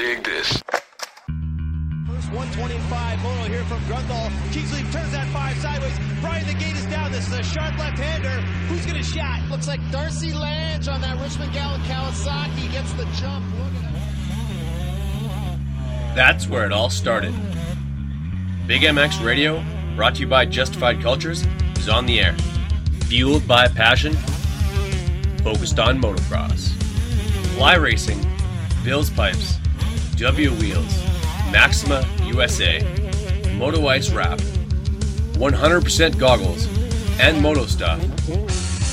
Dig 0.00 0.24
this. 0.24 0.48
First 2.08 2.32
125, 2.32 3.22
Moto 3.22 3.42
here 3.50 3.62
from 3.64 3.80
Grundle. 3.80 4.30
Kingsley 4.50 4.80
turns 4.90 5.12
that 5.12 5.28
five 5.28 5.54
sideways. 5.58 5.92
Brian, 6.22 6.46
the 6.46 6.54
gate 6.54 6.74
is 6.74 6.86
down. 6.86 7.12
This 7.12 7.26
is 7.26 7.34
a 7.34 7.42
sharp 7.42 7.78
left-hander. 7.78 8.40
Who's 8.68 8.86
going 8.86 8.96
to 8.96 9.02
shot? 9.02 9.42
Looks 9.50 9.68
like 9.68 9.78
Darcy 9.90 10.32
Lange 10.32 10.88
on 10.88 11.02
that 11.02 11.20
Richmond 11.20 11.52
Gallon 11.52 11.82
Kawasaki 11.82 12.72
gets 12.72 12.94
the 12.94 13.04
jump. 13.20 13.44
Look 13.58 13.74
at. 13.84 13.92
That's 16.16 16.48
where 16.48 16.64
it 16.64 16.72
all 16.72 16.88
started. 16.88 17.34
Big 18.66 18.80
MX 18.80 19.22
Radio, 19.22 19.62
brought 19.96 20.14
to 20.14 20.22
you 20.22 20.26
by 20.26 20.46
Justified 20.46 21.02
Cultures, 21.02 21.44
is 21.76 21.90
on 21.90 22.06
the 22.06 22.20
air. 22.20 22.34
Fueled 23.08 23.46
by 23.46 23.68
passion, 23.68 24.14
focused 25.44 25.78
on 25.78 26.00
motocross. 26.00 26.70
Fly 27.54 27.74
Racing, 27.74 28.24
Bill's 28.82 29.10
Pipes, 29.10 29.59
W 30.20 30.50
Wheels, 30.56 31.02
Maxima 31.50 32.06
USA, 32.24 32.78
Moto 33.56 33.86
Ice 33.86 34.10
Wrap, 34.10 34.38
100% 35.38 36.18
goggles, 36.18 36.68
and 37.18 37.40
Moto 37.40 37.64
Stuff 37.64 37.98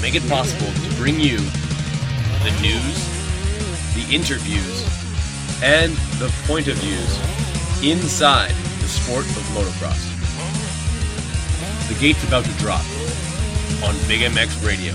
make 0.00 0.14
it 0.14 0.26
possible 0.30 0.72
to 0.72 0.96
bring 0.96 1.20
you 1.20 1.36
the 1.36 2.56
news, 2.62 2.96
the 3.94 4.06
interviews, 4.10 4.82
and 5.62 5.92
the 6.18 6.32
point 6.46 6.68
of 6.68 6.76
views 6.76 7.84
inside 7.84 8.54
the 8.80 8.88
sport 8.88 9.26
of 9.26 9.42
motocross. 9.52 10.00
The 11.88 12.00
gate's 12.00 12.24
about 12.24 12.46
to 12.46 12.52
drop 12.52 12.84
on 13.84 13.94
Big 14.08 14.22
MX 14.22 14.66
Radio. 14.66 14.94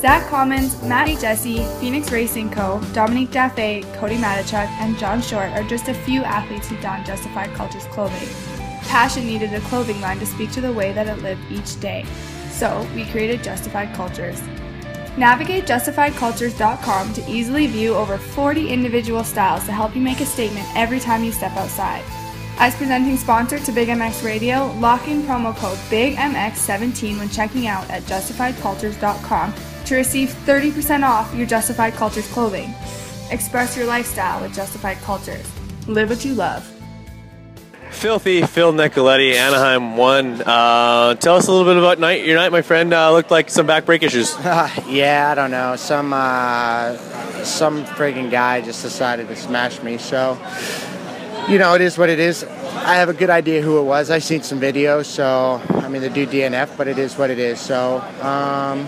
Zach 0.00 0.28
Commons, 0.28 0.80
Matty 0.84 1.16
Jesse, 1.16 1.64
Phoenix 1.80 2.12
Racing 2.12 2.50
Co., 2.50 2.80
Dominique 2.92 3.32
Jaffe, 3.32 3.82
Cody 3.94 4.16
Matichuk, 4.16 4.68
and 4.78 4.96
John 4.96 5.20
Short 5.20 5.50
are 5.50 5.64
just 5.64 5.88
a 5.88 5.94
few 5.94 6.22
athletes 6.22 6.68
who 6.68 6.76
don 6.76 7.04
Justified 7.04 7.52
Cultures 7.54 7.84
clothing. 7.86 8.28
Passion 8.82 9.26
needed 9.26 9.52
a 9.52 9.60
clothing 9.62 10.00
line 10.00 10.20
to 10.20 10.26
speak 10.26 10.52
to 10.52 10.60
the 10.60 10.72
way 10.72 10.92
that 10.92 11.08
it 11.08 11.20
lived 11.24 11.40
each 11.50 11.80
day, 11.80 12.06
so 12.48 12.88
we 12.94 13.06
created 13.06 13.42
Justified 13.42 13.92
Cultures. 13.96 14.40
Navigate 15.16 15.66
justifiedcultures.com 15.66 17.12
to 17.14 17.28
easily 17.28 17.66
view 17.66 17.96
over 17.96 18.18
40 18.18 18.68
individual 18.68 19.24
styles 19.24 19.64
to 19.64 19.72
help 19.72 19.96
you 19.96 20.00
make 20.00 20.20
a 20.20 20.26
statement 20.26 20.68
every 20.76 21.00
time 21.00 21.24
you 21.24 21.32
step 21.32 21.56
outside. 21.56 22.04
As 22.60 22.76
presenting 22.76 23.16
sponsor 23.16 23.58
to 23.58 23.72
Big 23.72 23.88
MX 23.88 24.24
Radio, 24.24 24.72
lock 24.78 25.08
in 25.08 25.22
promo 25.22 25.56
code 25.56 25.78
BIGMX17 25.90 27.18
when 27.18 27.28
checking 27.28 27.66
out 27.66 27.88
at 27.90 28.02
justifiedcultures.com 28.04 29.52
to 29.88 29.96
receive 29.96 30.28
30% 30.28 31.02
off 31.02 31.34
your 31.34 31.46
Justified 31.46 31.94
Cultures 31.94 32.30
clothing. 32.30 32.74
Express 33.30 33.76
your 33.76 33.86
lifestyle 33.86 34.42
with 34.42 34.54
Justified 34.54 34.98
Cultures. 34.98 35.46
Live 35.86 36.10
what 36.10 36.24
you 36.24 36.34
love. 36.34 36.62
Filthy 37.90 38.42
Phil 38.42 38.72
Nicoletti, 38.72 39.34
Anaheim 39.34 39.96
1. 39.96 40.42
Uh, 40.42 41.14
tell 41.14 41.36
us 41.36 41.48
a 41.48 41.50
little 41.50 41.66
bit 41.66 41.78
about 41.78 41.98
night. 41.98 42.26
Your 42.26 42.36
night, 42.36 42.52
my 42.52 42.60
friend, 42.60 42.92
uh, 42.92 43.10
looked 43.12 43.30
like 43.30 43.48
some 43.48 43.66
back 43.66 43.86
brake 43.86 44.02
issues. 44.02 44.34
yeah, 44.86 45.30
I 45.32 45.34
don't 45.34 45.50
know. 45.50 45.74
Some 45.76 46.12
uh, 46.12 46.96
some 47.42 47.84
friggin' 47.84 48.30
guy 48.30 48.60
just 48.60 48.82
decided 48.82 49.26
to 49.28 49.36
smash 49.36 49.82
me. 49.82 49.96
So, 49.96 50.38
you 51.48 51.58
know, 51.58 51.74
it 51.74 51.80
is 51.80 51.96
what 51.96 52.10
it 52.10 52.18
is. 52.18 52.44
I 52.44 52.94
have 52.96 53.08
a 53.08 53.14
good 53.14 53.30
idea 53.30 53.62
who 53.62 53.78
it 53.80 53.84
was. 53.84 54.10
I've 54.10 54.22
seen 54.22 54.42
some 54.42 54.60
videos, 54.60 55.06
so 55.06 55.60
I 55.70 55.88
mean, 55.88 56.02
they 56.02 56.10
do 56.10 56.26
DNF, 56.26 56.76
but 56.76 56.88
it 56.88 56.98
is 56.98 57.16
what 57.16 57.30
it 57.30 57.38
is. 57.38 57.58
So, 57.58 58.00
um, 58.20 58.86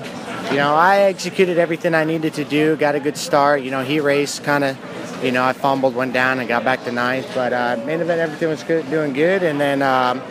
you 0.51 0.57
know, 0.57 0.75
I 0.75 1.03
executed 1.03 1.59
everything 1.59 1.95
I 1.95 2.05
needed 2.05 2.35
to 2.35 2.45
do. 2.45 2.77
Got 2.77 2.97
a 2.97 3.01
good 3.01 3.17
start. 3.17 3.63
You 3.63 3.71
know, 3.71 3.85
he 3.85 4.01
raced 4.01 4.45
kind 4.45 4.65
of. 4.65 4.77
You 5.23 5.33
know, 5.33 5.45
I 5.45 5.53
fumbled, 5.53 5.95
went 5.95 6.15
down, 6.15 6.39
and 6.39 6.49
got 6.49 6.65
back 6.65 6.83
to 6.85 6.93
ninth. 6.93 7.31
But 7.35 7.53
uh, 7.53 7.79
main 7.85 8.01
event, 8.01 8.21
everything 8.21 8.49
was 8.49 8.63
good, 8.63 8.89
doing 8.89 9.13
good. 9.13 9.43
And 9.43 9.61
then, 9.61 9.83
um, 9.83 10.23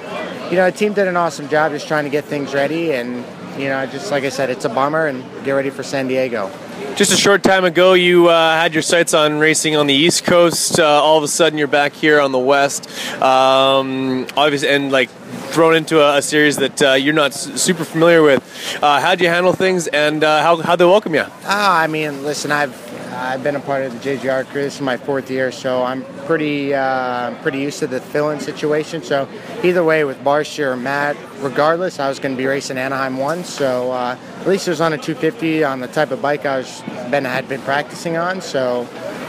you 0.49 0.55
know, 0.55 0.65
the 0.65 0.75
team 0.75 0.93
did 0.93 1.07
an 1.07 1.15
awesome 1.15 1.47
job 1.47 1.71
just 1.73 1.87
trying 1.87 2.05
to 2.05 2.09
get 2.09 2.25
things 2.25 2.55
ready. 2.55 2.93
And 2.93 3.23
you 3.59 3.67
know, 3.69 3.85
just 3.85 4.09
like 4.11 4.23
I 4.23 4.29
said, 4.29 4.49
it's 4.49 4.65
a 4.65 4.69
bummer, 4.69 5.07
and 5.07 5.23
get 5.43 5.51
ready 5.51 5.69
for 5.69 5.83
San 5.83 6.07
Diego. 6.07 6.49
Just 6.95 7.11
a 7.11 7.17
short 7.17 7.43
time 7.43 7.65
ago, 7.65 7.93
you 7.93 8.29
uh, 8.29 8.53
had 8.55 8.73
your 8.73 8.81
sights 8.81 9.13
on 9.13 9.37
racing 9.39 9.75
on 9.75 9.85
the 9.87 9.93
East 9.93 10.23
Coast. 10.25 10.79
Uh, 10.79 10.85
all 10.85 11.17
of 11.17 11.23
a 11.23 11.27
sudden, 11.27 11.57
you're 11.59 11.67
back 11.67 11.93
here 11.93 12.19
on 12.19 12.31
the 12.31 12.39
West. 12.39 12.89
Um, 13.21 14.25
obviously, 14.37 14.69
and 14.69 14.91
like 14.91 15.09
thrown 15.51 15.75
into 15.75 15.99
a, 16.01 16.17
a 16.17 16.21
series 16.21 16.55
that 16.57 16.81
uh, 16.81 16.93
you're 16.93 17.13
not 17.13 17.31
s- 17.31 17.61
super 17.61 17.83
familiar 17.83 18.21
with. 18.21 18.41
Uh, 18.81 18.99
how'd 19.01 19.19
you 19.21 19.27
handle 19.27 19.53
things, 19.53 19.87
and 19.87 20.23
uh, 20.23 20.41
how 20.41 20.57
how'd 20.57 20.79
they 20.79 20.85
welcome 20.85 21.13
you? 21.13 21.25
Ah, 21.43 21.79
I 21.81 21.87
mean, 21.87 22.23
listen, 22.23 22.51
I've 22.51 22.73
I've 23.19 23.43
been 23.43 23.57
a 23.57 23.59
part 23.59 23.83
of 23.83 23.91
the 23.91 23.99
JGR 23.99 24.45
crew. 24.45 24.61
This 24.61 24.75
is 24.75 24.81
my 24.81 24.95
fourth 24.95 25.29
year, 25.29 25.51
so 25.51 25.83
I'm 25.83 26.05
pretty 26.25 26.73
uh, 26.73 27.35
pretty 27.41 27.59
used 27.59 27.79
to 27.79 27.87
the 27.87 27.99
fill-in 27.99 28.39
situation. 28.39 29.03
So 29.03 29.27
either 29.61 29.83
way, 29.83 30.05
with 30.05 30.23
Barcia 30.23 30.67
or 30.67 30.77
Matt, 30.77 31.17
regardless, 31.39 31.99
I 31.99 32.07
was 32.07 32.17
going 32.17 32.33
to 32.33 32.37
be 32.37 32.47
racing 32.47 32.77
Anaheim 32.77 33.17
one. 33.17 33.43
So 33.43 33.91
uh, 33.91 34.17
at 34.39 34.47
least 34.47 34.67
it 34.67 34.71
was 34.71 34.79
on 34.79 34.93
a 34.93 34.97
250 34.97 35.65
on 35.65 35.81
the 35.81 35.89
type 35.89 36.11
of 36.11 36.21
bike 36.21 36.45
I 36.45 36.59
was 36.59 36.81
been 37.11 37.25
had 37.25 37.49
been 37.49 37.61
practicing 37.61 38.15
on. 38.15 38.39
So 38.39 38.81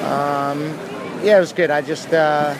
um, 0.04 0.60
yeah, 1.24 1.38
it 1.38 1.40
was 1.40 1.52
good. 1.52 1.72
I 1.72 1.82
just 1.82 2.12
uh, 2.12 2.56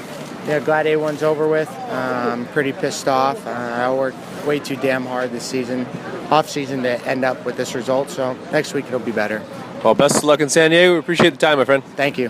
yeah, 0.49 0.59
glad 0.59 0.87
A1's 0.87 1.23
over 1.23 1.47
with. 1.47 1.71
I'm 1.71 2.45
pretty 2.49 2.73
pissed 2.73 3.07
off. 3.07 3.47
Uh, 3.47 3.51
I 3.51 3.95
worked 3.95 4.19
way 4.47 4.59
too 4.59 4.77
damn 4.77 5.07
hard 5.07 5.31
this 5.31 5.45
season, 5.45 5.87
off 6.33 6.51
season 6.51 6.83
to 6.83 7.01
end 7.07 7.25
up 7.25 7.45
with 7.45 7.57
this 7.57 7.77
result. 7.77 8.11
So 8.11 8.37
next 8.51 8.75
week 8.75 8.87
it'll 8.87 8.99
be 8.99 9.13
better. 9.13 9.41
Well, 9.83 9.95
best 9.95 10.19
of 10.19 10.25
luck 10.25 10.41
in 10.41 10.51
San 10.51 10.71
Diego. 10.73 10.93
We 10.93 10.99
appreciate 10.99 11.31
the 11.31 11.39
time, 11.39 11.57
my 11.57 11.65
friend. 11.65 11.83
Thank 11.97 12.19
you. 12.19 12.29